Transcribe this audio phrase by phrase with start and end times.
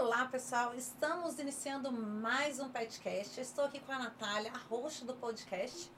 [0.00, 0.74] Olá, pessoal!
[0.74, 3.38] Estamos iniciando mais um podcast.
[3.38, 5.92] Estou aqui com a Natália, a host do podcast.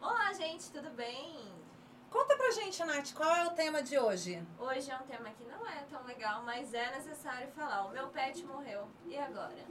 [0.00, 1.44] Olá, gente, tudo bem?
[2.08, 4.40] Conta pra gente, Nath, qual é o tema de hoje?
[4.60, 7.86] Hoje é um tema que não é tão legal, mas é necessário falar.
[7.86, 8.86] O meu pet morreu.
[9.04, 9.66] E agora?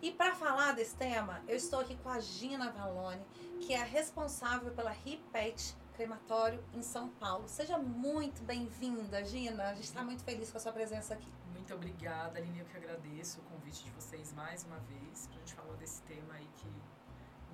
[0.00, 3.22] E para falar desse tema, eu estou aqui com a Gina Valone,
[3.60, 7.46] que é a responsável pela RIPET Crematório em São Paulo.
[7.46, 9.64] Seja muito bem-vinda, Gina.
[9.64, 11.30] A gente está muito feliz com a sua presença aqui.
[11.52, 12.60] Muito obrigada, Aline.
[12.60, 16.00] Eu que agradeço o convite de vocês mais uma vez para a gente falar desse
[16.04, 16.72] tema aí que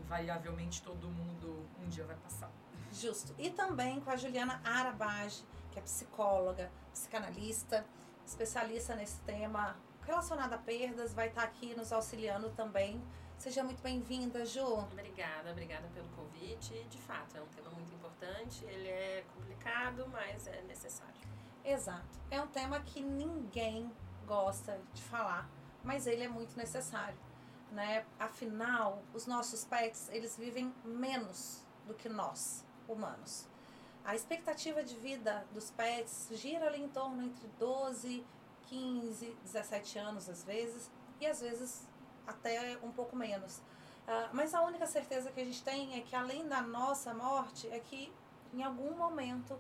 [0.01, 2.49] invariavelmente todo mundo um dia vai passar.
[2.93, 3.35] Justo.
[3.37, 7.85] E também com a Juliana Arabage, que é psicóloga, psicanalista,
[8.25, 13.03] especialista nesse tema relacionado a perdas, vai estar aqui nos auxiliando também
[13.39, 14.65] Seja muito bem-vinda, Ju.
[14.65, 16.83] Obrigada, obrigada pelo convite.
[16.85, 18.65] De fato, é um tema muito importante.
[18.65, 21.15] Ele é complicado, mas é necessário.
[21.65, 22.19] Exato.
[22.31, 23.93] É um tema que ninguém
[24.27, 25.49] gosta de falar,
[25.85, 27.19] mas ele é muito necessário,
[27.71, 28.05] né?
[28.19, 33.47] Afinal, os nossos pets, eles vivem menos do que nós, humanos.
[34.05, 38.25] A expectativa de vida dos pets gira ali em torno entre 12,
[38.63, 40.91] 15, 17 anos às vezes,
[41.21, 41.87] e às vezes
[42.27, 43.59] até um pouco menos.
[43.59, 47.69] Uh, mas a única certeza que a gente tem é que além da nossa morte,
[47.69, 48.13] é que
[48.55, 49.59] em algum momento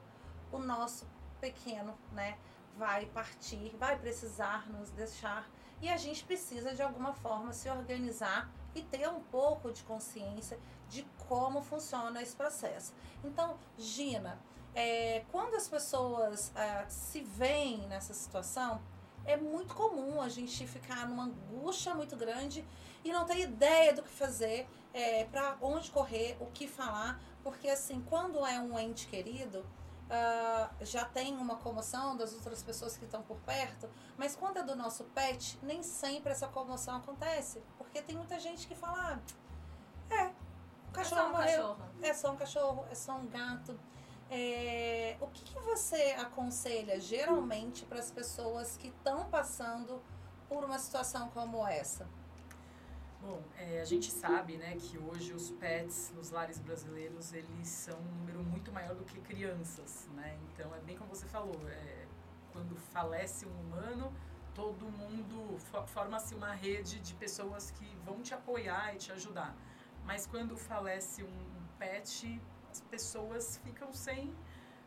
[0.52, 1.06] o nosso
[1.40, 2.38] pequeno, né,
[2.76, 5.48] vai partir, vai precisar nos deixar
[5.80, 10.58] e a gente precisa de alguma forma se organizar e ter um pouco de consciência
[10.88, 12.94] de como funciona esse processo.
[13.24, 14.38] Então, Gina,
[14.74, 18.80] é, quando as pessoas uh, se veem nessa situação,
[19.26, 22.64] é muito comum a gente ficar numa angústia muito grande
[23.04, 27.68] e não ter ideia do que fazer, é, para onde correr, o que falar, porque
[27.68, 33.04] assim, quando é um ente querido, uh, já tem uma comoção das outras pessoas que
[33.04, 38.00] estão por perto, mas quando é do nosso pet, nem sempre essa comoção acontece, porque
[38.02, 39.20] tem muita gente que fala,
[40.10, 40.32] ah, é,
[40.88, 41.90] o cachorro é só um morreu, cachorro.
[42.02, 43.78] é só um cachorro, é só um gato.
[44.30, 50.02] É, o que, que, você aconselha geralmente para as pessoas que estão passando
[50.48, 52.08] por uma situação como essa?
[53.20, 57.98] Bom, é, a gente sabe né, que hoje os pets nos lares brasileiros eles são
[57.98, 60.08] um número muito maior do que crianças.
[60.14, 60.36] Né?
[60.52, 62.06] Então é bem como você falou, é,
[62.52, 64.12] quando falece um humano,
[64.54, 69.54] todo mundo forma-se uma rede de pessoas que vão te apoiar e te ajudar.
[70.04, 72.40] Mas quando falece um pet,
[72.76, 74.34] as pessoas ficam sem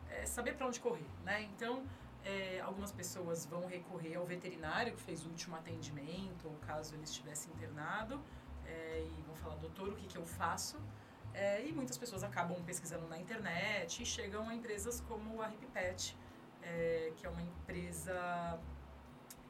[0.08, 1.42] é, saber para onde correr, né?
[1.42, 1.84] Então,
[2.24, 7.04] é, algumas pessoas vão recorrer ao veterinário que fez o último atendimento, ou caso ele
[7.04, 8.20] estivesse internado,
[8.64, 10.78] é, e vão falar, doutor, o que, que eu faço?
[11.32, 16.16] É, e muitas pessoas acabam pesquisando na internet e chegam a empresas como a RipPet,
[17.16, 18.60] que é uma empresa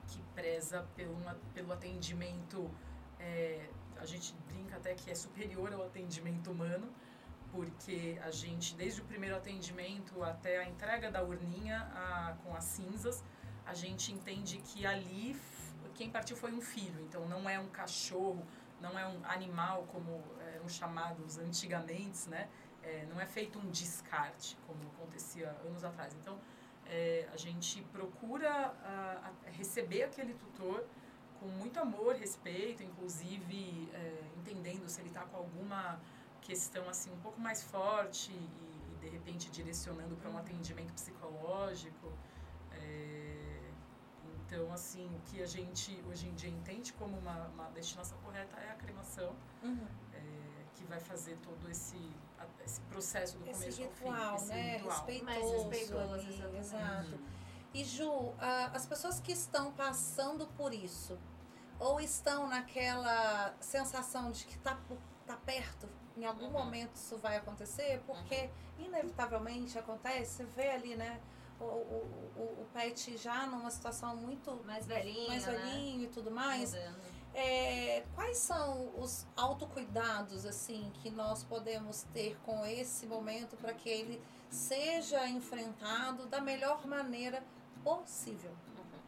[0.07, 1.17] que preza pelo,
[1.53, 2.71] pelo atendimento,
[3.99, 6.89] a gente brinca até que é superior ao atendimento humano,
[7.53, 12.65] porque a gente, desde o primeiro atendimento até a entrega da urninha a, com as
[12.65, 13.25] cinzas,
[13.67, 15.37] a gente entende que ali
[15.95, 18.47] quem partiu foi um filho, então não é um cachorro,
[18.81, 20.23] não é um animal como
[20.55, 22.49] eram chamados antigamente, né?
[22.83, 26.15] É, não é feito um descarte, como acontecia anos atrás.
[26.15, 26.39] Então,
[26.87, 30.87] é, a gente procura a, a receber aquele tutor
[31.39, 36.01] com muito amor, respeito, inclusive é, entendendo se ele está com alguma
[36.43, 42.13] questão assim um pouco mais forte e, e de repente direcionando para um atendimento psicológico.
[42.73, 43.71] É,
[44.47, 48.59] então, assim, o que a gente hoje em dia entende como uma, uma destinação correta
[48.59, 49.87] é a cremação, uhum.
[50.13, 50.21] é,
[50.75, 51.97] que vai fazer todo esse,
[52.65, 54.45] esse processo do esse começo ritual, ao fim.
[54.45, 54.77] Esse né?
[54.77, 57.13] ritual, Respeitoso, Mais respeitoso, ali, exato.
[57.13, 57.41] Uhum.
[57.73, 58.37] E Ju, uh,
[58.75, 61.17] as pessoas que estão passando por isso,
[61.79, 64.77] ou estão naquela sensação de que está
[65.27, 65.89] tá perto,
[66.21, 66.53] em algum Uhum.
[66.53, 71.21] momento isso vai acontecer, porque inevitavelmente acontece, você vê ali, né,
[71.59, 75.53] o, o, o, o pet já numa situação muito Mais velhinho, mais né?
[75.53, 76.75] velhinho e tudo mais.
[77.33, 83.89] É, quais são os autocuidados assim que nós podemos ter com esse momento para que
[83.89, 84.21] ele
[84.51, 87.43] seja enfrentado da melhor maneira
[87.85, 88.51] possível?
[88.77, 89.01] Uhum.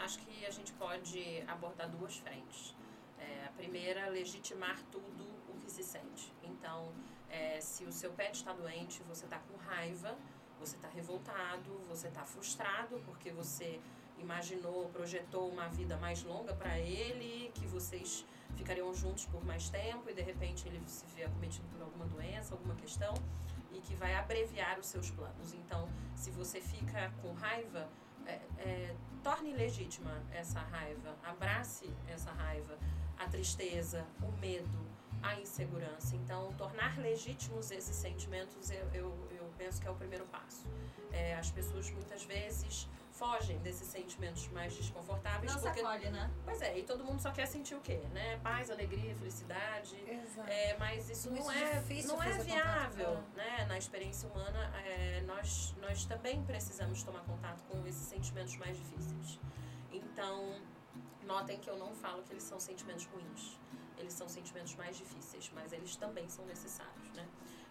[0.00, 2.74] Acho que a gente pode abordar duas frentes.
[3.18, 5.31] É, a primeira, legitimar tudo
[5.72, 6.32] se sente.
[6.42, 6.92] Então,
[7.28, 10.16] é, se o seu pet está doente, você está com raiva,
[10.60, 13.80] você está revoltado, você está frustrado porque você
[14.18, 18.24] imaginou, projetou uma vida mais longa para ele, que vocês
[18.56, 22.54] ficariam juntos por mais tempo e de repente ele se vê acometido por alguma doença,
[22.54, 23.14] alguma questão.
[23.74, 25.54] e que vai abreviar os seus planos.
[25.54, 27.88] Então, se você fica com raiva,
[28.26, 32.78] é, é, torne legítima essa raiva, abrace essa raiva,
[33.16, 34.91] a tristeza, o medo,
[35.22, 36.16] a insegurança.
[36.16, 40.66] Então, tornar legítimos esses sentimentos, eu, eu, eu penso que é o primeiro passo.
[41.12, 45.52] É, as pessoas muitas vezes fogem desses sentimentos mais desconfortáveis.
[45.52, 46.30] Não porque, se acolhe, né?
[46.44, 48.00] Pois é, e todo mundo só quer sentir o quê?
[48.12, 48.38] Né?
[48.42, 49.96] Paz, alegria, felicidade.
[50.08, 50.50] Exato.
[50.50, 53.64] É, mas isso Muito não é, difícil não é viável, né?
[53.66, 59.38] Na experiência humana, é, nós, nós também precisamos tomar contato com esses sentimentos mais difíceis.
[59.92, 60.60] Então,
[61.24, 63.60] notem que eu não falo que eles são sentimentos ruins.
[64.02, 67.26] Eles são sentimentos mais difíceis, mas eles também são necessários, né?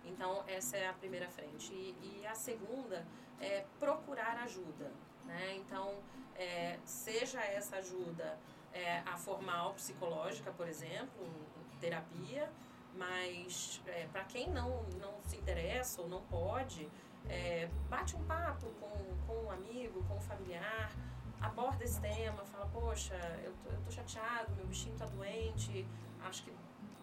[0.05, 1.71] Então, essa é a primeira frente.
[1.73, 3.05] E, e a segunda
[3.39, 4.91] é procurar ajuda,
[5.25, 5.55] né?
[5.57, 5.93] Então,
[6.35, 8.39] é, seja essa ajuda
[8.73, 11.27] é, a formal psicológica, por exemplo,
[11.73, 12.49] em terapia,
[12.95, 16.89] mas é, para quem não, não se interessa ou não pode,
[17.29, 20.91] é, bate um papo com, com um amigo, com um familiar,
[21.39, 25.85] aborda esse tema, fala, poxa, eu tô, eu tô chateado, meu bichinho tá doente,
[26.23, 26.53] acho que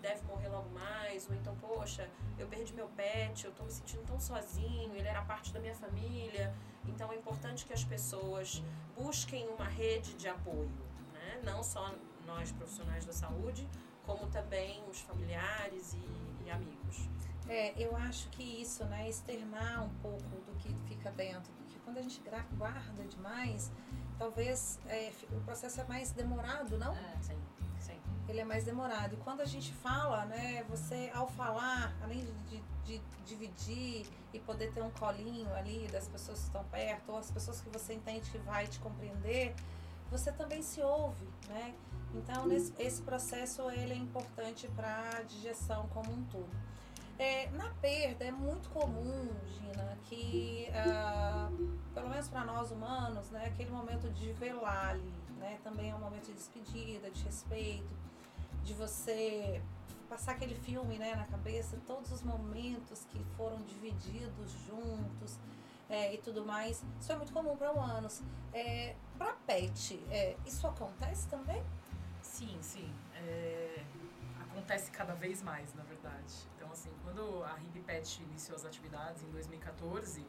[0.00, 4.04] deve morrer logo mais, ou então, poxa, eu perdi meu pet, eu tô me sentindo
[4.06, 6.54] tão sozinho, ele era parte da minha família.
[6.86, 8.62] Então é importante que as pessoas
[8.96, 10.70] busquem uma rede de apoio,
[11.12, 11.40] né?
[11.44, 11.94] não só
[12.26, 13.68] nós profissionais da saúde,
[14.06, 17.08] como também os familiares e, e amigos.
[17.48, 21.98] É, eu acho que isso, né, externar um pouco do que fica dentro, porque quando
[21.98, 22.22] a gente
[22.56, 23.70] guarda demais,
[24.18, 26.94] talvez é, o processo é mais demorado, não?
[26.94, 27.16] É.
[27.22, 27.38] Sim.
[28.28, 29.14] Ele é mais demorado.
[29.14, 34.38] E quando a gente fala, né, você ao falar, além de, de- de dividir e
[34.40, 37.94] poder ter um colinho ali das pessoas que estão perto, ou as pessoas que você
[37.94, 39.54] entende que vai te compreender,
[40.10, 41.74] você também se ouve, né?
[42.14, 46.48] Então, nesse, esse processo ele é importante para a digestão como um todo.
[47.18, 51.50] É, na perda é muito comum, Gina, que ah,
[51.92, 55.98] pelo menos para nós humanos, né, aquele momento de velar ali, né, também é um
[55.98, 57.88] momento de despedida, de respeito,
[58.68, 59.62] de você
[60.10, 65.38] passar aquele filme, né, na cabeça, todos os momentos que foram divididos juntos
[65.88, 66.84] é, e tudo mais.
[67.00, 68.22] Isso é muito comum para humanos.
[68.52, 71.62] É, para pet, é, isso acontece também?
[72.22, 72.92] Sim, sim.
[73.14, 73.82] É,
[74.40, 76.34] acontece cada vez mais, na verdade.
[76.56, 80.26] Então, assim, quando a Hip Pet iniciou as atividades em 2014,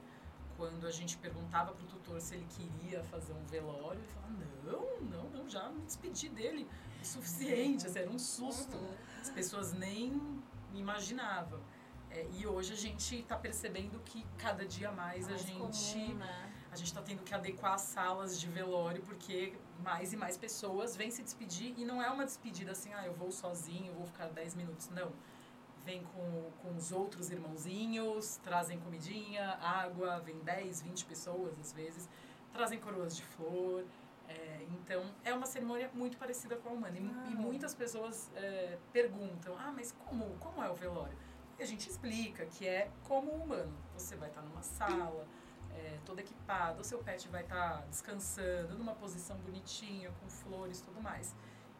[0.55, 4.33] quando a gente perguntava pro tutor se ele queria fazer um velório, ele falava,
[4.63, 6.69] não, não, não, já me despedi dele
[7.05, 8.77] suficiente, assim, era um susto.
[9.21, 10.21] As pessoas nem
[10.73, 11.59] imaginavam.
[12.11, 16.15] É, e hoje a gente está percebendo que cada dia mais a Mais gente comum,
[16.15, 16.53] né?
[16.71, 19.53] a gente está tendo que adequar as salas de velório porque
[19.83, 23.13] mais e mais pessoas vêm se despedir e não é uma despedida assim, ah, eu
[23.13, 24.89] vou sozinho, eu vou ficar 10 minutos.
[24.89, 25.11] Não.
[25.85, 32.09] Vem com, com os outros irmãozinhos, trazem comidinha, água, vem 10, 20 pessoas às vezes,
[32.51, 33.85] trazem coroas de flor.
[34.29, 36.97] É, então, é uma cerimônia muito parecida com a humana.
[36.97, 37.29] E, e Ah.
[37.31, 41.17] muitas pessoas é, perguntam, ah, mas como, como é o velório?
[41.57, 43.73] E a gente explica que é como o humano.
[43.93, 45.27] Você vai estar numa sala,
[45.75, 50.83] é, todo equipado, o seu pet vai estar descansando numa posição bonitinha, com flores e
[50.83, 51.35] tudo mais.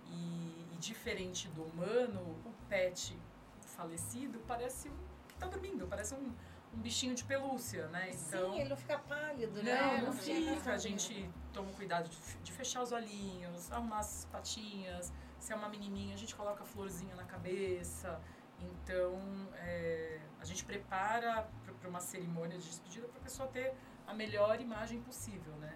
[0.07, 3.18] E, e diferente do humano, o pet
[3.62, 4.98] falecido parece um,
[5.28, 6.34] que está dormindo, parece um,
[6.74, 8.12] um bichinho de pelúcia, né?
[8.12, 10.01] Então, Sim, ele não fica pálido, não, né?
[10.06, 10.74] não fica- fica.
[10.74, 12.10] A gente toma cuidado
[12.44, 15.11] de, fechar os olhinhos, arrumar as patinhas.
[15.40, 18.19] Se é uma menininha, a gente coloca a florzinha na cabeça.
[18.61, 19.18] Então,
[19.56, 21.47] é, a gente prepara
[21.80, 23.73] para uma cerimônia de despedida para a pessoa ter
[24.06, 25.73] a melhor imagem possível, né?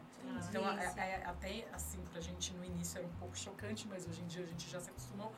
[0.50, 0.76] Então, a- a-
[1.28, 4.44] a- até assim, pra gente no início era um pouco chocante, mas hoje em dia
[4.44, 5.32] a gente já se acostumou.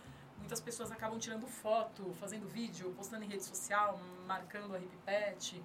[0.46, 5.64] Muitas pessoas acabam tirando foto, fazendo vídeo, postando em rede social, marcando a Hip Pet.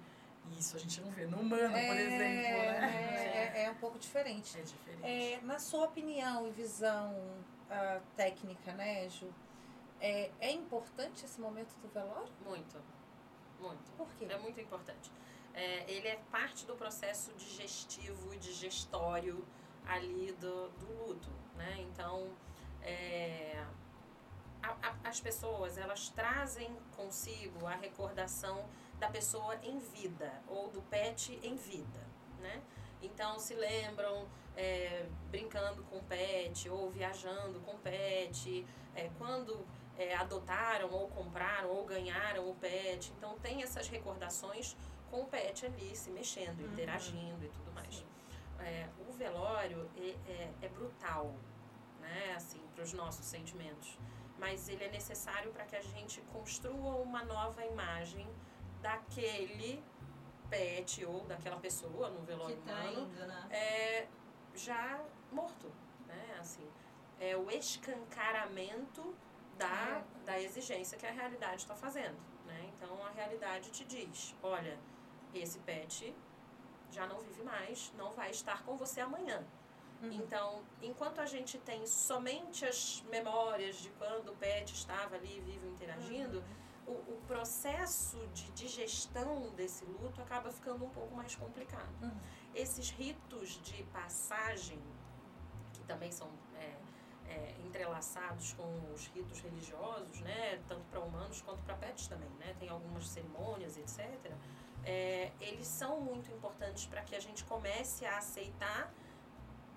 [0.57, 3.53] Isso a gente não vê no humano, por exemplo, né?
[3.53, 4.57] É, é, é um pouco diferente.
[4.57, 5.03] É diferente.
[5.03, 7.15] É, na sua opinião e visão
[7.69, 9.31] ah, técnica, né, Ju,
[9.99, 12.33] é, é importante esse momento do velório?
[12.43, 12.75] Muito,
[13.59, 13.91] muito.
[13.95, 14.25] Por quê?
[14.27, 15.11] É muito importante.
[15.53, 19.45] É, ele é parte do processo digestivo e digestório
[19.85, 21.75] ali do, do luto, né?
[21.81, 22.31] Então,
[22.81, 23.63] é,
[24.63, 28.63] a- a- as pessoas, elas trazem consigo a recordação
[28.99, 31.99] da pessoa em vida ou do pet em vida,
[32.39, 32.61] né?
[33.01, 39.65] Então, se lembram é, brincando com o pet ou viajando com o pet, é, quando
[39.97, 43.13] é, adotaram ou compraram ou ganharam o pet.
[43.17, 44.75] Então, tem essas recordações
[45.09, 46.73] com o pet ali se mexendo, Uhum.
[46.73, 48.05] interagindo e tudo mais.
[48.59, 51.33] É, o velório é, é, é brutal,
[52.01, 53.97] né, assim, para os nossos sentimentos.
[54.41, 58.27] Mas ele é necessário para que a gente construa uma nova imagem
[58.81, 59.83] daquele
[60.49, 63.47] pet ou daquela pessoa no velório Que tá humano indo, né?
[63.51, 64.07] é
[64.55, 64.99] já
[65.31, 65.71] morto,
[66.07, 66.37] né?
[66.39, 66.67] Assim,
[67.19, 69.15] é o escancaramento
[69.57, 72.17] da, da exigência que a realidade está fazendo,
[72.47, 72.71] né?
[72.73, 74.77] Então a realidade te diz, olha,
[75.33, 76.15] esse pet
[76.89, 79.45] já não vive mais, não vai estar com você amanhã.
[80.01, 80.11] Uhum.
[80.11, 85.67] Então, enquanto a gente tem somente as memórias de quando o pet estava ali vivo
[85.67, 86.43] interagindo,
[86.87, 92.01] o, o processo de digestão desse luto acaba ficando um pouco mais complicado.
[92.01, 92.11] Uhum.
[92.55, 94.79] Esses ritos de passagem,
[95.73, 96.75] que também são é,
[97.29, 102.55] é, entrelaçados com os ritos religiosos, né, tanto para humanos quanto para pets também, né,
[102.59, 104.09] tem algumas cerimônias, etc.
[104.83, 108.91] É, eles são muito importantes para que a gente comece a aceitar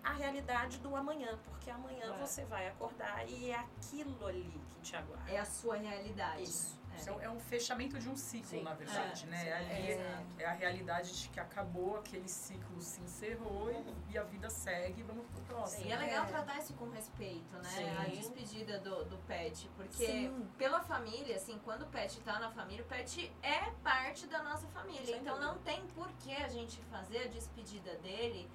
[0.05, 2.19] a realidade do amanhã, porque amanhã É.
[2.19, 5.31] você vai acordar e é aquilo ali que te aguarda.
[5.31, 6.43] É a sua realidade.
[6.43, 6.83] Isso.
[7.07, 8.63] É um- é um fechamento de um ciclo, Sim.
[8.63, 9.37] na verdade, É, né?
[9.39, 9.51] sim.
[9.51, 10.27] Ali É.
[10.39, 15.03] é, a realidade de que acabou, aquele ciclo se encerrou e, e a vida segue,
[15.03, 15.87] vamos pro próximo.
[15.87, 16.29] E é legal É.
[16.29, 17.69] tratar isso com respeito, né?
[17.69, 17.89] Sim.
[17.99, 19.69] A despedida do, do pet.
[19.77, 20.49] Porque Sim.
[20.57, 24.69] pela família, assim, quando o pet tá na família, o pet é parte da nossa
[24.69, 25.05] família.
[25.05, 25.53] Sem então dúvida.
[25.53, 28.49] não tem por que a gente fazer a despedida dele.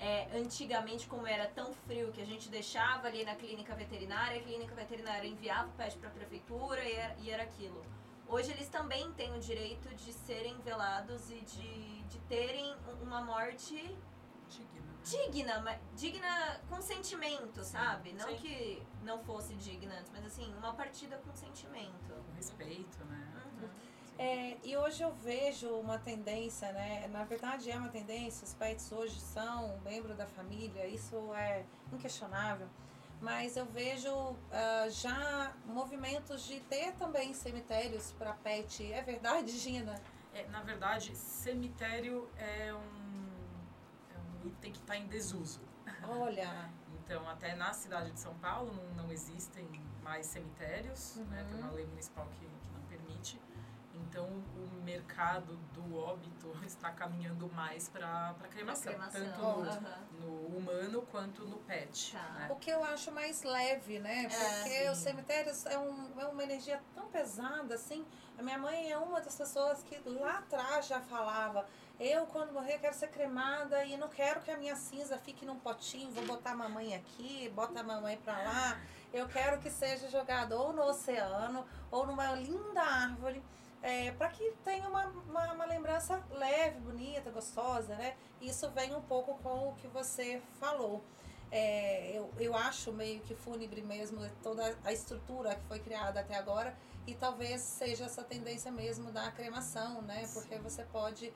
[0.00, 4.42] É, antigamente, como era tão frio que a gente deixava ali na clínica veterinária, a
[4.42, 7.84] clínica veterinária enviava o pet para a prefeitura e era, e era aquilo.
[8.26, 13.94] Hoje eles também têm o direito de serem velados e de, de terem uma morte
[14.48, 14.92] Digno, né?
[15.04, 18.12] digna, mas digna com sentimento, sabe?
[18.14, 18.36] Não Sim.
[18.36, 22.12] que não fosse digna antes, mas assim, uma partida com sentimento.
[22.26, 23.39] Com respeito, né?
[24.20, 24.26] Uhum.
[24.26, 27.08] É, e hoje eu vejo uma tendência, né?
[27.08, 32.68] Na verdade é uma tendência, os pets hoje são membro da família, isso é inquestionável.
[33.20, 34.10] Mas eu vejo
[34.50, 38.92] ah, já movimentos de ter também cemitérios para pet.
[38.92, 40.00] É verdade, Gina?
[40.34, 43.30] É, na verdade, cemitério é um,
[44.14, 45.60] é um item que está em desuso.
[46.08, 46.70] Olha,
[47.04, 49.66] Então, até na cidade de São Paulo não, não existem
[50.00, 51.44] mais cemitérios, né?
[51.50, 51.66] tem Uhum.
[51.66, 52.48] uma lei municipal que.
[54.10, 59.20] Então, o mercado do óbito está caminhando mais para a cremação, cremação.
[59.22, 62.12] tanto no, no humano quanto no pet.
[62.12, 62.28] Tá.
[62.30, 62.48] né?
[62.50, 64.24] o que eu acho mais leve, né?
[64.28, 64.88] Porque sim.
[64.88, 68.04] os cemitérios é, um, é uma energia tão pesada, assim.
[68.36, 71.64] A minha mãe é uma das pessoas que lá atrás já falava:
[72.00, 75.60] eu, quando morrer, quero ser cremada e não quero que a minha cinza fique num
[75.60, 78.80] potinho, vou botar a mamãe aqui, bota a mamãe pra lá.
[79.12, 83.40] Eu quero que seja jogado ou no oceano ou numa linda árvore.
[83.82, 88.14] É, para que tenha uma, uma, uma lembrança leve, bonita, gostosa, né?
[88.40, 91.02] Isso vem um pouco com o que você falou.
[91.50, 96.36] É, eu, eu acho meio que fúnebre mesmo toda a estrutura que foi criada até
[96.36, 100.28] agora e talvez seja essa tendência mesmo da cremação, né?
[100.32, 101.32] Porque você pode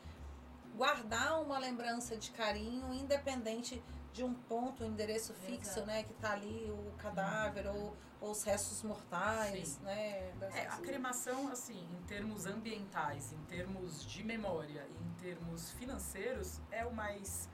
[0.77, 3.83] guardar uma lembrança de carinho independente
[4.15, 5.87] de um ponto, um endereço fixo, Exato.
[5.89, 6.05] né?
[6.05, 9.83] Que tá ali o cadáver ou, ou os restos mortais, Sim.
[9.83, 10.33] né?
[10.55, 16.61] É, a cremação, assim, em termos ambientais, em termos de memória e em termos financeiros,
[16.71, 17.51] é o mais.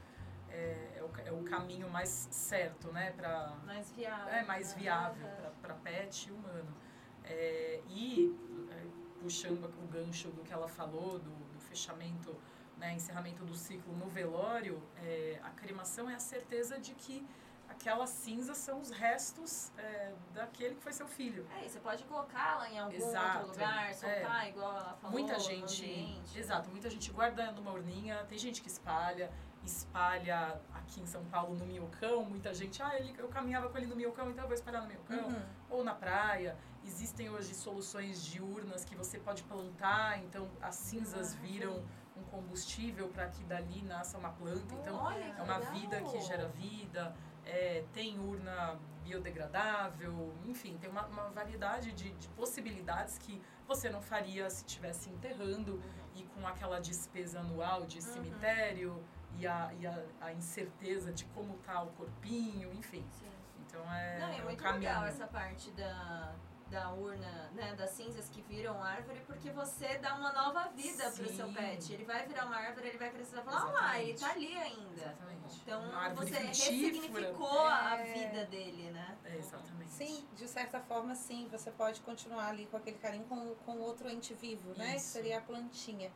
[0.51, 3.13] É, é o, é o caminho mais certo, né?
[3.13, 4.29] Pra, Mais viável.
[4.35, 4.81] é mais né?
[4.83, 5.29] viável
[5.63, 6.77] para pet e humano.
[7.25, 8.37] É, e,
[8.71, 8.87] é,
[9.23, 12.37] puxando o gancho do que ela falou, do, do fechamento,
[12.81, 17.25] né, encerramento do ciclo no velório, é, a cremação é a certeza de que
[17.69, 21.47] aquelas cinzas são os restos é, daquele que foi seu filho.
[21.59, 23.39] É, e você pode colocá-la em algum Exato.
[23.47, 25.13] outro lugar, soltar, igual ela falou.
[25.13, 26.39] muita gente, ambiente.
[26.39, 29.31] exato, muita gente guarda numa urninha, tem gente que espalha,
[29.63, 33.87] espalha aqui em São Paulo no minhocão, muita gente, ah, ele, eu caminhava com ele
[33.87, 35.43] no minhocão, então eu vou espalhar no minhocão, Uhum.
[35.71, 36.57] ou na praia.
[36.85, 41.85] Existem hoje soluções de urnas que você pode plantar, então as cinzas Ah, viram
[42.21, 45.73] um combustível para que dali nasça uma planta, então Olha, é uma legal.
[45.73, 52.29] vida que gera vida, é, tem urna biodegradável, enfim, tem uma, uma variedade de, de
[52.29, 55.83] possibilidades que você não faria se estivesse enterrando
[56.15, 59.03] e com aquela despesa anual de cemitério
[59.39, 63.05] e, a, e a, a incerteza de como tá o corpinho, enfim.
[63.13, 63.31] Sim.
[63.67, 64.81] Então é, Não, é é um muito caminho.
[64.83, 66.35] legal essa parte da,
[66.71, 71.29] da urna, né, das cinzas que viram árvore, porque você dá uma nova vida pro
[71.29, 71.37] Sim.
[71.37, 71.93] seu pet.
[71.93, 74.31] Ele vai virar uma árvore, ele vai crescer e vai falar, olha lá, ele tá
[74.31, 74.93] ali ainda.
[74.95, 75.61] Exatamente.
[75.63, 75.83] Então
[76.15, 76.47] você frutífera.
[76.47, 78.13] ressignificou a É.
[78.13, 79.19] vida dele, né?
[79.25, 79.91] É, exatamente.
[79.91, 81.49] Sim, de certa forma, sim.
[81.51, 84.93] Você pode continuar ali com aquele carinho com, com outro ente vivo, né?
[84.93, 85.09] Que Isso.
[85.09, 86.11] seria a plantinha.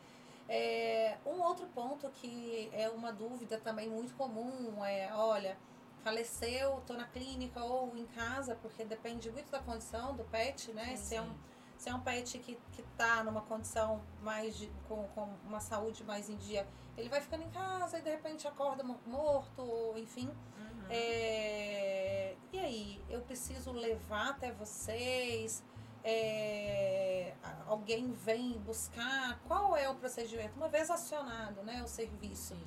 [0.49, 5.57] É, um outro ponto que é uma dúvida também muito comum é, olha,
[6.05, 10.95] faleceu, tô na clínica ou em casa, porque depende muito da condição do pet, né?
[10.97, 11.35] Sim, se, é um.
[11.79, 16.05] Se é um pet que, que tá numa condição mais de, com, com uma saúde
[16.05, 20.29] mais em dia, ele vai ficando em casa e de repente acorda mo- morto, enfim.
[20.29, 20.87] Uhum.
[20.89, 25.65] É, e aí, eu preciso levar até vocês?
[26.05, 27.35] É,
[27.67, 29.41] alguém vem buscar?
[29.49, 30.55] Qual é o procedimento?
[30.57, 32.63] Uma vez acionado né, o serviço, Sim.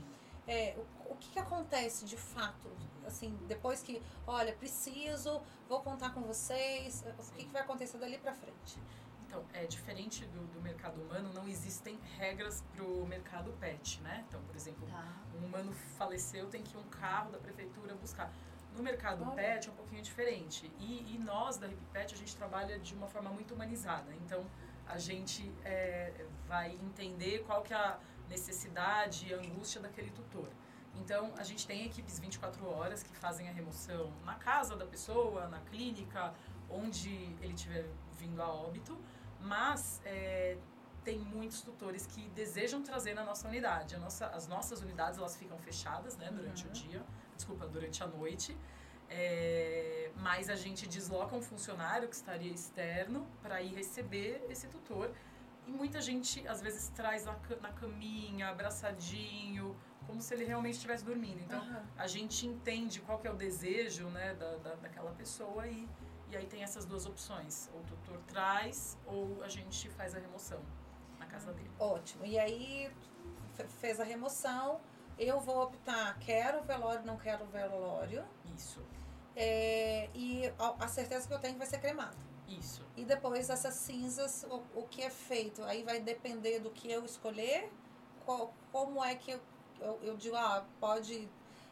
[0.47, 2.69] É, o, o que, que acontece de fato?
[3.05, 8.17] Assim, depois que, olha, preciso, vou contar com vocês, o que, que vai acontecer dali
[8.17, 8.77] pra frente?
[9.25, 14.23] Então, é diferente do, do mercado humano, não existem regras para o mercado pet, né?
[14.27, 15.05] Então, por exemplo, Tá.
[15.35, 18.31] um humano faleceu, tem que ir um carro da prefeitura buscar.
[18.75, 19.35] No mercado Olha.
[19.35, 20.71] pet é um pouquinho diferente.
[20.79, 24.13] E, e nós da Hip Pet, a gente trabalha de uma forma muito humanizada.
[24.15, 24.45] Então,
[24.85, 30.47] a gente é, vai entender qual que é a necessidade e angústia daquele tutor.
[30.95, 35.47] Então, a gente tem equipes 24 horas que fazem a remoção na casa da pessoa,
[35.47, 36.33] na clínica,
[36.69, 37.09] onde
[37.41, 37.85] ele estiver
[38.17, 38.97] vindo a óbito.
[39.39, 40.57] Mas é,
[41.03, 43.95] tem muitos tutores que desejam trazer na nossa unidade.
[43.97, 46.69] Nossa, as nossas unidades elas ficam fechadas né, durante Uhum.
[46.69, 47.03] o dia,
[47.35, 48.57] desculpa, durante a noite.
[49.09, 55.11] É, mas a gente desloca um funcionário que estaria externo para ir receber esse tutor.
[55.67, 61.03] E muita gente, às vezes, traz na, na caminha, abraçadinho, como se ele realmente estivesse
[61.03, 61.41] dormindo.
[61.41, 61.83] Então, Aham.
[61.97, 65.87] a gente entende qual que é o desejo né, da, da, daquela pessoa e,
[66.29, 67.69] e aí tem essas duas opções.
[67.73, 70.61] Ou o tutor traz ou a gente faz a remoção
[71.19, 71.69] na casa dele.
[71.77, 72.25] Ótimo.
[72.25, 72.89] E aí,
[73.55, 74.79] fe- fez a remoção,
[75.19, 78.23] eu vou optar, quero velório, não quero velório.
[78.55, 78.81] Isso,
[79.35, 82.15] É, e a, a certeza que eu tenho que vai ser cremado.
[82.47, 82.81] Isso.
[82.95, 85.63] E depois essas cinzas, o, o que é feito?
[85.63, 87.71] Aí vai depender do que eu escolher?
[88.25, 89.39] Qual, como é que eu,
[89.79, 91.27] eu, eu digo, ah, pode,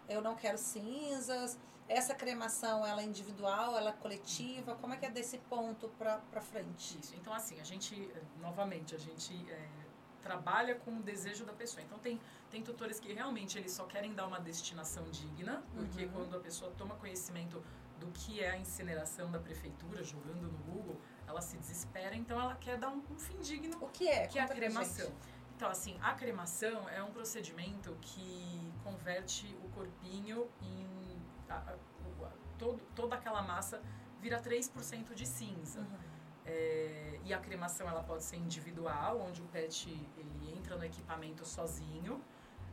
[0.08, 1.58] eu não quero cinzas.
[1.88, 4.76] Essa cremação, ela é individual, ela é coletiva?
[4.76, 6.98] Como é que é desse ponto pra, pra frente?
[7.00, 7.14] Isso.
[7.16, 9.68] Então, assim, a gente, eh, novamente, a gente eh,
[10.24, 11.84] trabalha com o desejo da pessoa.
[11.84, 16.12] Então, tem, tem tutores que realmente eles só querem dar uma destinação digna, porque Uhum.
[16.12, 17.64] quando a pessoa toma conhecimento
[18.06, 22.56] do que é a incineração da prefeitura, jogando no Google, ela se desespera, então ela
[22.56, 24.28] quer dar um, um fim digno O que é?
[24.28, 25.12] que é a cremação.
[25.56, 30.86] Então, assim, a cremação é um procedimento que converte o corpinho em.
[31.50, 33.82] a- a- a- todo, toda aquela massa
[34.20, 35.80] vira 3% de cinza.
[35.80, 35.98] Uhum.
[36.46, 41.44] É, e a cremação ela pode ser individual, onde o pet ele entra no equipamento
[41.46, 42.22] sozinho,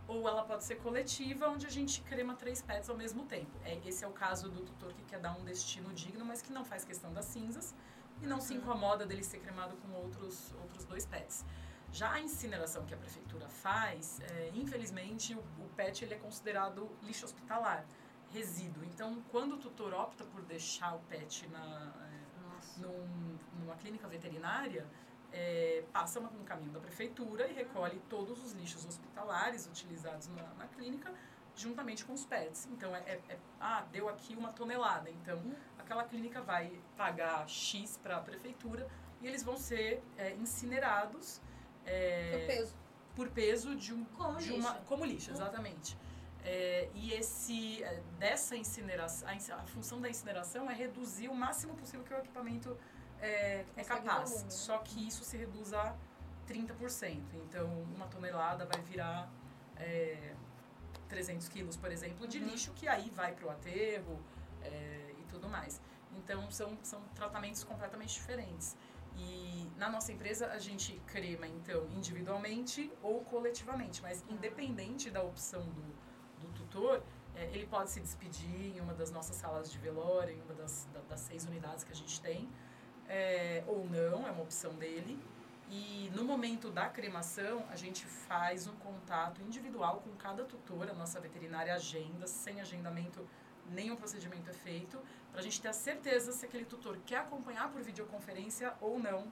[0.09, 3.51] ou ela pode ser coletiva, onde a gente crema três pets ao mesmo tempo.
[3.65, 6.53] É, esse é o caso do tutor que quer dar um destino digno, mas que
[6.53, 7.75] não faz questão das cinzas
[8.21, 11.45] e não se incomoda dele ser cremado com outros, outros dois pets.
[11.93, 16.91] Já a incineração que a prefeitura faz, é, infelizmente o, o pet ele é considerado
[17.03, 17.85] lixo hospitalar,
[18.31, 18.83] resíduo.
[18.85, 24.87] Então, quando o tutor opta por deixar o pet na, é, num- numa clínica veterinária,
[25.33, 30.67] é, passa um caminho da prefeitura e recolhe todos os lixos hospitalares utilizados na, na
[30.69, 31.13] clínica,
[31.55, 32.67] juntamente com os pets.
[32.71, 35.11] Então, é, é- é- ah, deu aqui uma tonelada.
[35.11, 35.41] Então,
[35.79, 38.87] aquela clínica vai pagar X para a prefeitura
[39.21, 41.41] e eles vão ser é, incinerados
[41.85, 42.77] é, O peso.
[43.17, 44.61] por peso de, um, Como de lixo.
[44.61, 45.97] uma como lixo, exatamente.
[46.45, 51.75] É, e esse é, dessa incineração, a, a função da incineração é reduzir o máximo
[51.75, 52.77] possível que o equipamento
[53.23, 54.45] é, é capaz.
[54.51, 55.95] Só que isso se reduz a
[56.47, 57.23] 30%.
[57.35, 59.31] Então, uma tonelada vai virar
[59.77, 60.35] é,
[61.09, 62.47] 300 quilos, por exemplo, de Uhum.
[62.49, 64.21] lixo que aí vai para o aterro
[64.63, 65.81] é, e tudo mais.
[66.13, 68.77] Então, são, são tratamentos completamente diferentes.
[69.17, 75.63] E na nossa empresa a gente crema, então, individualmente ou coletivamente, mas independente da opção
[75.71, 75.83] do,
[76.41, 77.03] do tutor,
[77.35, 80.87] é, ele pode se despedir em uma das nossas salas de velório, em uma das,
[80.93, 82.49] da- das seis unidades que a gente tem,
[83.13, 85.21] é, ou não, é uma opção dele.
[85.71, 90.95] E no momento da cremação, a gente faz um contato individual com cada tutor, a
[90.95, 93.27] nossa veterinária agenda, sem agendamento,
[93.71, 94.99] nenhum procedimento é feito,
[95.31, 99.31] para a gente ter a certeza se aquele tutor quer acompanhar por videoconferência ou não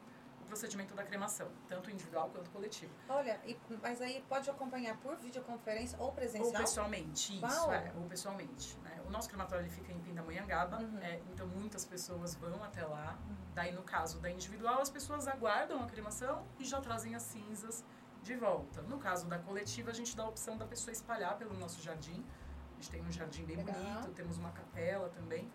[0.51, 2.93] procedimento da cremação, tanto individual quanto coletivo.
[3.09, 6.61] Olha, e- mas aí pode acompanhar por videoconferência ou Ou presencial?
[6.61, 7.73] pessoalmente, isso, Uau.
[7.73, 8.77] é, ou pessoalmente.
[8.81, 9.01] Né?
[9.07, 10.99] O nosso crematório ele fica em Pindamonhangaba, Uhum.
[10.99, 13.17] é, então muitas pessoas vão até lá.
[13.29, 13.37] Uhum.
[13.55, 17.85] Daí, no caso da individual, as pessoas aguardam a cremação e já trazem as cinzas
[18.23, 18.83] de volta.
[18.83, 22.25] No caso da coletiva, a gente dá a opção da pessoa espalhar pelo nosso jardim.
[22.73, 23.75] A gente tem um jardim bem Legal.
[23.75, 25.51] bonito, temos uma capela também.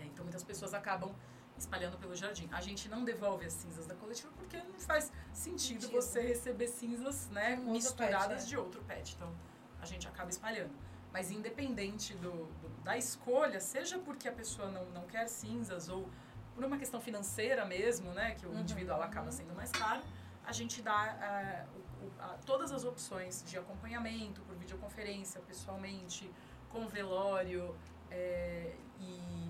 [0.00, 1.14] É, então, muitas pessoas acabam
[1.62, 2.48] espalhando pelo jardim.
[2.52, 5.92] A gente não devolve as cinzas da coletiva porque não faz sentido, Sentido.
[5.92, 8.48] você receber cinzas né, Um misturadas pet, é.
[8.48, 9.14] de outro pet.
[9.16, 9.32] Então,
[9.80, 10.72] a gente acaba espalhando.
[11.12, 16.08] Mas independente do, do- da escolha, seja porque a pessoa não, não quer cinzas ou
[16.54, 18.60] por uma questão financeira mesmo, né, que o Uhum.
[18.60, 20.02] individual acaba sendo mais caro,
[20.44, 20.92] a gente dá
[22.18, 26.30] a- todas as opções de acompanhamento por videoconferência, pessoalmente,
[26.70, 27.74] com velório,
[28.10, 29.41] eh, e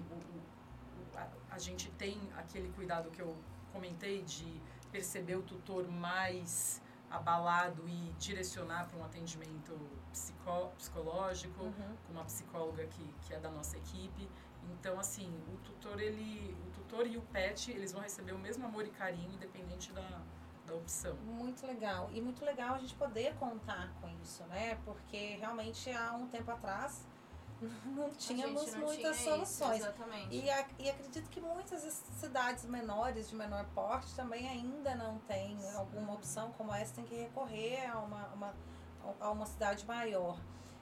[1.54, 3.36] a, gente tem aquele cuidado que eu
[3.72, 4.60] comentei de
[4.90, 9.78] perceber o tutor mais abalado e direcionar para um atendimento
[10.10, 11.96] psicó, psicológico Uhum.
[12.06, 14.28] com uma psicóloga que, que é da nossa equipe.
[14.72, 18.64] Então, assim, o tutor, ele, o tutor e o pet, eles vão receber o mesmo
[18.64, 20.22] amor e carinho, independente da,
[20.66, 21.14] da opção.
[21.16, 22.08] Muito legal.
[22.12, 24.78] E muito legal a gente poder contar com isso, né?
[24.84, 27.04] Porque realmente há um tempo atrás
[27.86, 29.80] não tínhamos não muitas tinha isso, soluções.
[29.80, 30.34] exatamente.
[30.36, 31.82] E, a- e acredito que muitas
[32.20, 37.14] cidades menores, de menor porte, também ainda não têm alguma opção como essa, tem que
[37.14, 38.54] recorrer a uma, uma,
[39.20, 40.38] a uma cidade maior.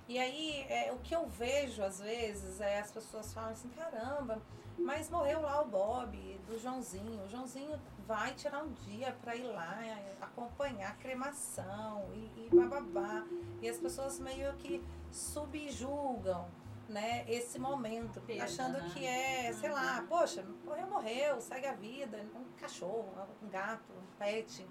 [0.09, 4.43] E aí, é, o que eu vejo às vezes é as pessoas falam assim: caramba,
[4.77, 6.17] mas morreu lá o Bob,
[6.49, 7.25] do Joãozinho.
[7.25, 12.51] O Joãozinho vai tirar um dia para ir lá é, acompanhar a cremação e, e
[12.53, 13.25] bababá.
[13.63, 16.49] E as pessoas meio que subjulgam
[16.91, 18.91] né, esse momento, Perda, achando né?
[18.93, 24.17] que é, sei lá, poxa, morreu, morreu, segue a vida, um cachorro, um gato, um
[24.19, 24.67] pet.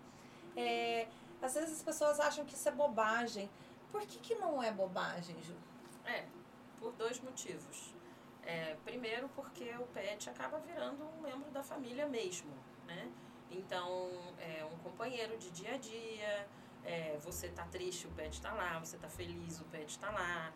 [0.56, 1.08] É,
[1.42, 3.50] às vezes as pessoas acham que isso é bobagem.
[3.90, 5.56] Por que, que não é bobagem, Ju?
[6.06, 6.26] É,
[6.78, 7.96] por dois motivos.
[8.44, 12.52] É, primeiro, porque o pet acaba virando um membro da família mesmo,
[12.86, 13.10] né?
[13.50, 16.48] Então, é um companheiro de dia a dia.
[16.84, 18.80] é, você tá triste, o pet tá lá.
[18.80, 20.52] Você tá feliz, o pet tá lá.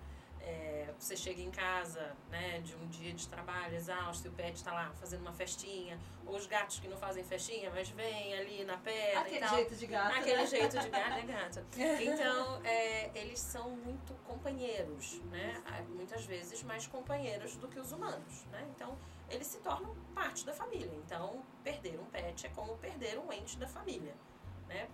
[0.45, 4.61] É, você chega em casa, né, de um dia de trabalho exausto e o pet
[4.61, 5.97] tá lá fazendo uma festinha.
[6.25, 9.55] Ou os gatos que não fazem festinha, mas vêm ali na perna e Aquele tal.
[9.55, 10.17] jeito de gato.
[10.17, 10.45] Aquele né?
[10.45, 11.65] jeito de gato, né, gato?
[12.03, 15.61] Então, é, eles são muito companheiros, né?
[15.89, 18.67] Muitas vezes mais companheiros do que os humanos, né?
[18.75, 18.97] Então,
[19.29, 20.93] eles se tornam parte da família.
[21.05, 24.13] Então, perder um pet é como perder um ente da família,
[24.67, 24.89] né?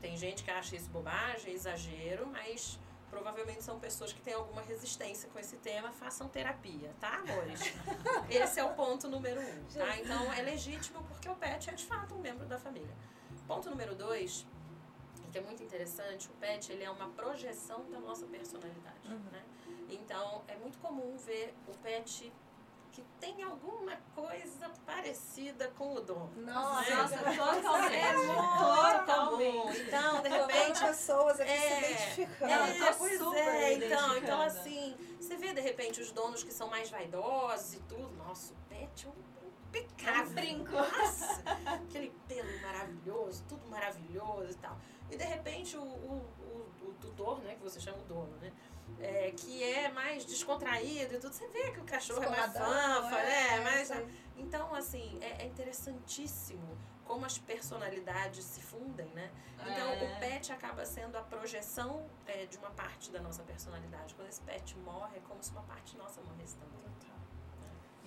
[0.00, 2.78] Tem gente que acha isso bobagem, exagero, mas
[3.20, 7.60] provavelmente são pessoas que têm alguma resistência com esse tema, façam terapia, tá, amores?
[8.28, 9.98] Esse é o ponto número um, tá?
[9.98, 12.94] Então, é legítimo porque o pet é, de fato, um membro da família.
[13.48, 14.46] Ponto número dois,
[15.32, 19.18] que é muito interessante, o pet ele é uma projeção da nossa personalidade, Uhum.
[19.32, 19.42] né?
[19.88, 22.30] Então, é muito comum ver o pet
[22.96, 26.32] que tem alguma coisa parecida com o dono.
[26.36, 27.36] Nossa, né?
[27.36, 27.94] Nossa, totalmente.
[27.94, 28.12] É
[28.96, 29.80] Totalmente.
[29.82, 32.52] Então, de repente, pessoas aqui É, se identificando.
[32.52, 36.42] Ela é, tá pois super é, então, então assim, você vê de repente os donos
[36.42, 39.26] que são mais vaidosos e tudo, nossa, o pet é um
[39.68, 40.30] impecável.
[40.30, 40.72] Um brinco.
[40.72, 44.78] Nossa, aquele pelo maravilhoso, tudo maravilhoso e tal.
[45.10, 48.50] E de repente o, o, o, o tutor, né, que você chama o dono, né?
[49.00, 53.18] É, que é mais descontraído e tudo, você vê que o cachorro é mais fanfa,
[53.18, 53.64] é, né?
[53.64, 54.06] Mais, sei.
[54.36, 59.30] então, assim, é, é interessantíssimo como as personalidades se fundem, né?
[59.60, 60.16] Então, É.
[60.16, 64.14] o pet acaba sendo a projeção é, de uma parte da nossa personalidade.
[64.14, 66.76] Quando esse pet morre, é como se uma parte nossa morresse também.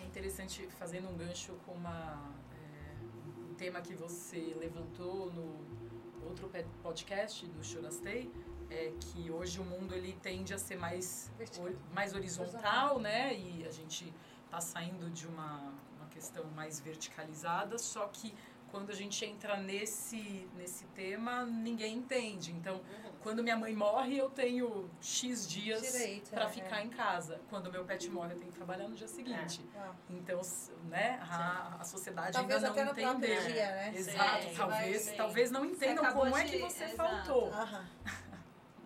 [0.02, 6.50] É interessante, fazendo um gancho com uma, é, um tema que você levantou no outro
[6.82, 8.32] podcast do Chorastei,
[8.70, 11.70] é que hoje o mundo ele tende a ser mais, Vertical.
[11.94, 13.34] mais horizontal, né?
[13.36, 14.14] E a gente
[14.46, 18.34] está saindo de uma, uma questão mais verticalizada, só que
[18.72, 22.52] quando a gente entra nesse, nesse tema, ninguém entende.
[22.52, 22.80] Então,
[23.24, 25.82] quando minha mãe morre, eu tenho X dias
[26.30, 27.42] para é, ficar em casa.
[27.50, 29.68] Quando meu pet morre, eu tenho que trabalhar no dia seguinte.
[29.76, 29.92] Ah.
[30.08, 30.40] Então,
[30.84, 33.42] né, a, a sociedade Talvez ainda não entendeu.
[33.42, 33.92] dia, né?
[33.96, 36.98] Exato, Sim, talvez, talvez não entendam como é de- que você exato.
[36.98, 37.52] faltou.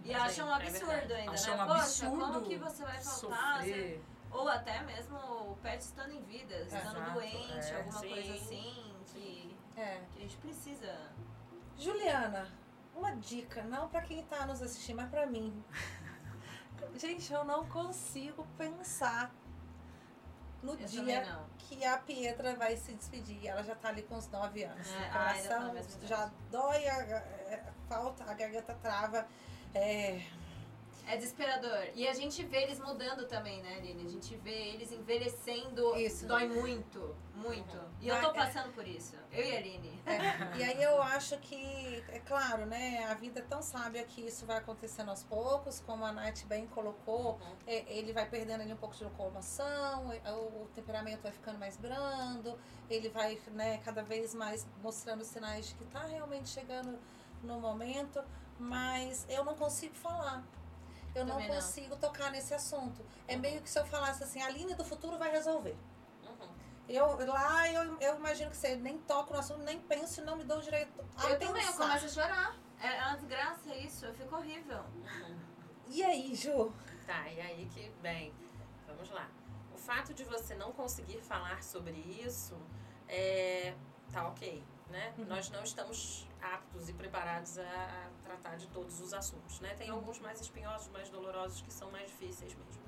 [0.03, 1.13] E acham um é absurdo verdade.
[1.13, 1.63] ainda, Acham né?
[1.63, 3.63] um Poxa, absurdo como que você vai faltar?
[3.63, 4.01] Você-.
[4.31, 7.75] Ou até mesmo o pet estando em vida, estando Exato, doente, é.
[7.77, 8.09] alguma Sim.
[8.09, 10.01] coisa assim, que, É.
[10.11, 10.97] que a gente precisa.
[11.77, 12.47] Juliana,
[12.95, 15.63] uma dica, não pra quem tá nos assistindo, mas pra mim.
[16.95, 19.31] Gente, eu não consigo pensar
[20.61, 23.47] no Eu dia que a Pietra vai se despedir.
[23.47, 24.87] Ela já tá ali com uns 9 anos.
[24.91, 29.27] É, o coração já dói, a, a- falta, a garganta trava.
[29.73, 30.21] É,
[31.05, 31.89] É desesperador.
[31.95, 34.05] E a gente vê eles mudando também, né, Aline?
[34.05, 35.93] A gente vê eles envelhecendo.
[35.97, 36.25] Isso.
[36.25, 37.77] Dói muito, muito.
[37.99, 38.33] E eu tô é.
[38.33, 39.17] passando por isso.
[39.29, 40.01] Eu e a Aline.
[40.05, 43.03] É, e aí eu acho que, é claro, né?
[43.09, 46.67] A vida é tão sábia que isso vai acontecendo aos poucos, como a Nath bem
[46.67, 47.55] colocou, Uhum.
[47.67, 51.59] é, ele vai perdendo ali um pouco de locomoção, é, o, o temperamento vai ficando
[51.59, 52.57] mais brando,
[52.89, 56.97] ele vai, né, cada vez mais mostrando sinais de que tá realmente chegando
[57.43, 58.23] no momento,
[58.63, 60.43] mas eu não consigo falar.
[61.13, 61.55] Eu não Também não.
[61.55, 63.05] consigo tocar nesse assunto.
[63.27, 65.77] É meio que se eu falasse assim, a linha do futuro vai resolver.
[66.23, 66.49] Uhum.
[66.89, 70.35] Eu, lá eu, eu imagino que você nem toca no assunto, nem penso e não
[70.35, 71.87] me dou o direito a eu também, eu pensar.
[71.87, 72.57] começo a chorar.
[72.81, 74.83] É uma desgraça isso, eu fico horrível.
[75.87, 76.73] E aí, Ju?
[77.05, 78.33] Tá, e aí que, bem,
[78.87, 79.29] vamos lá.
[79.73, 82.57] O fato de você não conseguir falar sobre isso
[83.07, 83.73] é.
[84.11, 85.13] tá ok, né?
[85.17, 85.25] Uhum.
[85.25, 89.73] Nós não estamos aptos e preparados a, a tratar de todos os assuntos, né?
[89.75, 92.83] Tem alguns mais espinhosos, mais dolorosos que são mais difíceis mesmo.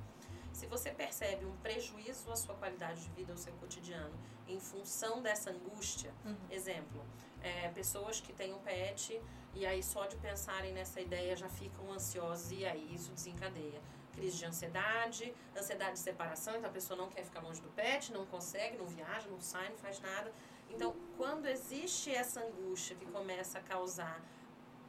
[0.53, 4.13] Se você percebe um prejuízo à sua qualidade de vida, ao seu cotidiano,
[4.47, 6.35] em função dessa angústia, Uhum.
[6.49, 7.03] exemplo,
[7.41, 9.21] é, pessoas que têm um pet
[9.53, 13.81] e aí só de pensarem nessa ideia já ficam ansiosas e aí isso desencadeia
[14.13, 18.13] crise de ansiedade, ansiedade de separação, então a pessoa não quer ficar longe do pet,
[18.13, 20.31] não consegue, não viaja, não sai, não faz nada.
[20.69, 24.21] Então, quando existe essa angústia que começa a causar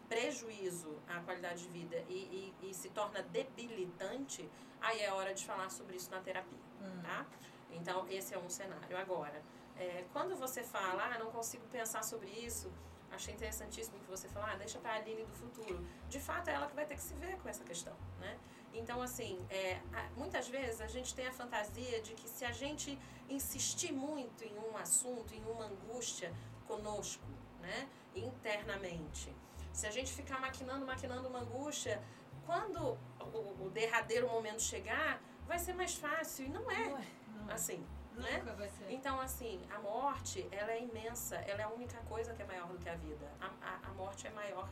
[0.08, 4.48] prejuízo à qualidade de vida e, e, e se torna debilitante,
[4.80, 7.02] aí é hora de falar sobre isso na terapia, Hum.
[7.02, 7.26] tá?
[7.72, 8.96] Então, esse é um cenário.
[8.96, 9.42] Agora,
[9.78, 12.70] é, quando você fala, ah, não consigo pensar sobre isso,
[13.10, 15.84] achei interessantíssimo que você falou, ah, deixa pra Aline do futuro.
[16.08, 18.38] De fato, é ela que vai ter que se ver com essa questão, né?
[18.72, 22.52] Então, assim, é, a- muitas vezes a gente tem a fantasia de que se a
[22.52, 26.32] gente insistir muito em um assunto, em uma angústia
[26.66, 27.24] conosco,
[27.60, 29.34] né, internamente,
[29.72, 32.02] se a gente ficar maquinando, maquinando uma angústia,
[32.46, 36.46] quando o, o derradeiro momento chegar, vai ser mais fácil.
[36.46, 37.04] E não é Ué,
[37.50, 37.84] assim,
[38.14, 38.38] né?
[38.38, 38.90] Nunca vai ser.
[38.90, 41.36] Então, assim, a morte, ela é imensa.
[41.36, 43.30] Ela é a única coisa que é maior do que a vida.
[43.38, 44.66] A, a, a morte é maior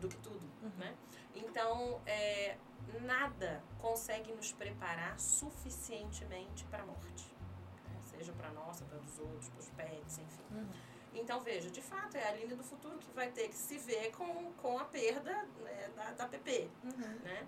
[0.00, 0.70] do que tudo, Uhum.
[0.78, 0.96] né?
[1.34, 2.56] Então, é,
[3.02, 7.27] nada consegue nos preparar suficientemente para a morte.
[8.18, 8.24] Né?
[8.24, 10.42] Seja para nossa, para os outros, para os pets, enfim.
[10.50, 10.68] Uhum.
[11.14, 14.10] Então, veja, de fato, é a Aline do futuro que vai ter que se ver
[14.12, 17.18] com, com a perda né, da, da PP Uhum.
[17.22, 17.46] né?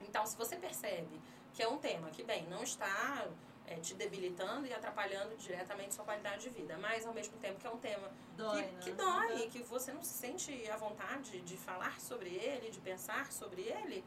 [0.00, 1.20] Então, se você percebe
[1.54, 3.26] que é um tema que, bem, não está
[3.66, 7.66] é, te debilitando e atrapalhando diretamente sua qualidade de vida, mas ao mesmo tempo que
[7.66, 8.80] é um tema Dói, que, né?
[8.80, 13.30] que dói, que você não se sente à vontade de falar sobre ele, de pensar
[13.30, 14.04] sobre ele,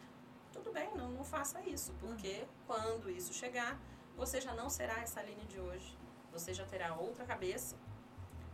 [0.52, 3.80] tudo bem, não, não faça isso, porque quando isso chegar,
[4.16, 5.98] você já não será essa linha de hoje.
[6.32, 7.76] Você já terá outra cabeça,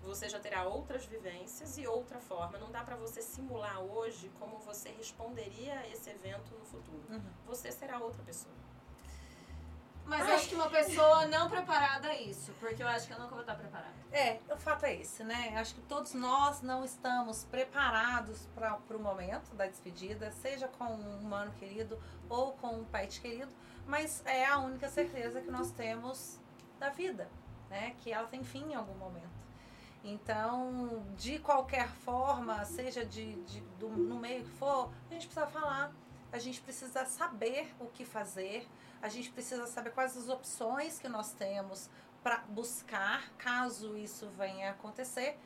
[0.04, 2.58] você já terá outras vivências e outra forma.
[2.58, 7.04] Não dá para você simular hoje como você responderia a esse evento no futuro.
[7.10, 7.22] Uhum.
[7.46, 8.54] Você será outra pessoa.
[10.06, 13.20] Mas eu acho que uma pessoa não preparada a isso, porque eu acho que eu
[13.20, 13.94] nunca vou estar preparada.
[14.12, 15.54] É, o fato é esse, né?
[15.56, 21.20] Acho que todos nós não estamos preparados para o momento da despedida, seja com um
[21.20, 23.54] humano querido ou com um pet querido,
[23.88, 26.40] mas é a única certeza que nós temos
[26.80, 27.30] da vida,
[27.70, 27.96] né?
[28.00, 29.42] Que ela tem fim em algum momento.
[30.04, 35.48] Então, de qualquer forma, seja de, de do, no meio que for, a gente precisa
[35.48, 35.94] falar,
[36.32, 38.68] a gente precisa saber o que fazer,
[39.02, 41.90] a gente precisa saber quais as opções que nós temos
[42.24, 45.38] para buscar, caso isso venha a acontecer,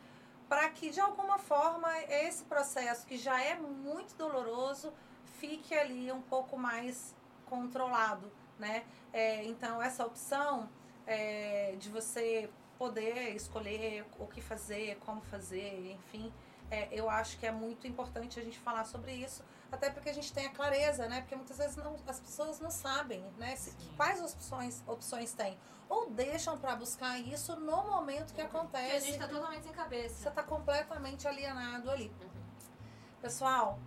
[0.48, 4.94] para que de alguma forma esse processo que já é muito doloroso
[5.40, 8.84] fique ali um pouco mais controlado, né?
[9.14, 10.70] É, então essa opção
[11.08, 16.32] é, de você poder escolher o que fazer, como fazer, enfim,
[16.70, 20.14] é, eu acho que é muito importante a gente falar sobre isso, até porque a
[20.14, 21.22] gente tem a clareza, né?
[21.22, 23.56] Porque muitas vezes não, as pessoas não sabem, né?
[23.56, 25.58] se- quais opções, opções tem.
[25.88, 29.06] Ou deixam para buscar isso no momento que Porque a acontece.
[29.06, 30.32] gente tá totalmente sem Você cabeça.
[30.32, 32.12] tá completamente alienado ali.
[33.22, 33.80] Pessoal,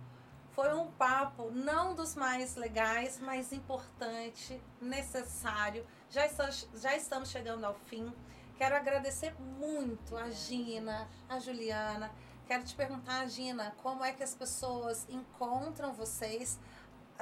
[0.59, 5.87] foi um papo não dos mais legais, mas importante, necessário.
[6.09, 8.13] Já estamos, já estamos chegando ao fim.
[8.57, 12.11] Quero agradecer muito a Gina, a Juliana.
[12.45, 16.59] Quero te perguntar, Gina, como é que as pessoas encontram vocês?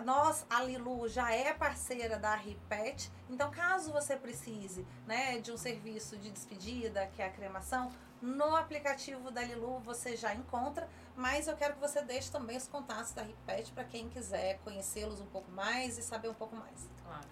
[0.03, 5.57] Nós, a Lilu, já é parceira da Ripet, então caso você precise né, de um
[5.57, 11.47] serviço de despedida, que é a cremação, no aplicativo da Lilu você já encontra, mas
[11.47, 15.25] eu quero que você deixe também os contatos da Ripet para quem quiser conhecê-los um
[15.27, 16.89] pouco mais e saber um pouco mais.
[17.03, 17.27] Claro.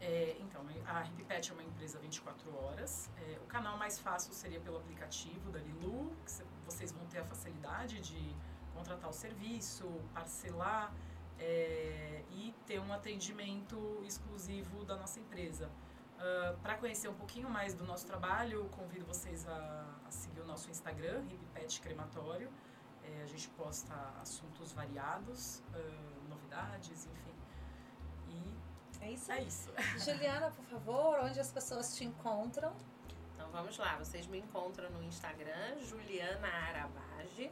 [0.00, 3.10] É, então, a Hipipet é uma empresa 24 horas.
[3.26, 7.18] É, o canal mais fácil seria pelo aplicativo da Lilu, que cê- vocês vão ter
[7.18, 8.36] a facilidade de
[8.74, 10.92] contratar o serviço, parcelar
[11.40, 15.68] é, e ter um atendimento exclusivo da nossa empresa.
[16.62, 20.70] Para conhecer um pouquinho mais do nosso trabalho, convido vocês a, a seguir o nosso
[20.70, 22.50] Instagram, Hipipet Crematório.
[23.04, 27.34] É, a gente posta assuntos variados, ah, novidades, enfim.
[28.28, 29.46] E É isso é aí.
[29.46, 29.70] isso.
[30.04, 32.74] Juliana, por favor, onde as pessoas te encontram?
[33.34, 37.50] Então vamos lá, vocês me encontram no Instagram, Juliana Arabage.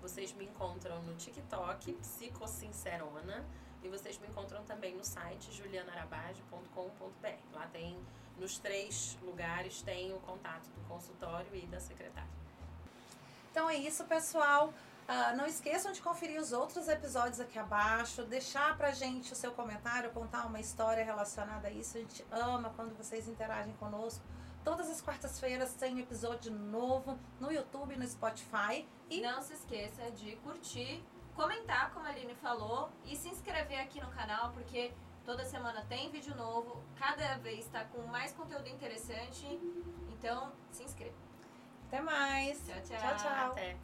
[0.00, 3.44] Vocês me encontram no TikTok, Psicosincerona.
[3.82, 7.28] E vocês me encontram também no site julianarabage.com.br.
[7.52, 7.96] Lá tem,
[8.36, 12.28] nos três lugares, tem o contato do consultório e da secretária.
[13.50, 14.72] Então é isso, pessoal.
[15.08, 19.52] Uh, não esqueçam de conferir os outros episódios aqui abaixo, deixar pra gente o seu
[19.52, 21.96] comentário, contar uma história relacionada a isso.
[21.96, 24.22] A gente ama quando vocês interagem conosco.
[24.62, 28.86] Todas as quartas-feiras tem um episódio novo no YouTube, no Spotify.
[29.08, 31.02] E não se esqueça de curtir,
[31.38, 34.92] comentar, como a Aline falou, e se inscrever aqui no canal, porque
[35.24, 39.46] toda semana tem vídeo novo, cada vez está com mais conteúdo interessante.
[40.10, 41.14] Então, se inscreva.
[41.86, 42.58] Até mais.
[42.66, 42.98] Tchau, tchau.
[42.98, 43.52] Tchau, tchau.
[43.52, 43.76] Até.